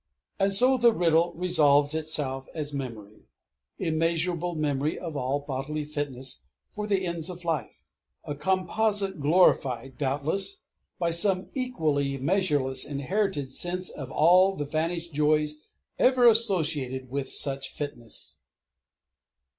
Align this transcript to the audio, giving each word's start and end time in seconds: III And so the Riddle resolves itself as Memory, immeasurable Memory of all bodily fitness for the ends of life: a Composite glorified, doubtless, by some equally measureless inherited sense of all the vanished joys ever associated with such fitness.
III 0.39 0.45
And 0.47 0.53
so 0.55 0.77
the 0.79 0.91
Riddle 0.93 1.31
resolves 1.35 1.93
itself 1.93 2.47
as 2.55 2.73
Memory, 2.73 3.27
immeasurable 3.77 4.55
Memory 4.55 4.97
of 4.97 5.15
all 5.15 5.41
bodily 5.41 5.83
fitness 5.83 6.43
for 6.69 6.87
the 6.87 7.05
ends 7.05 7.29
of 7.29 7.45
life: 7.45 7.85
a 8.23 8.33
Composite 8.33 9.19
glorified, 9.19 9.99
doubtless, 9.99 10.61
by 10.97 11.11
some 11.11 11.51
equally 11.53 12.17
measureless 12.17 12.83
inherited 12.83 13.53
sense 13.53 13.89
of 13.91 14.09
all 14.11 14.55
the 14.55 14.65
vanished 14.65 15.13
joys 15.13 15.61
ever 15.99 16.27
associated 16.27 17.11
with 17.11 17.29
such 17.31 17.69
fitness. 17.71 18.39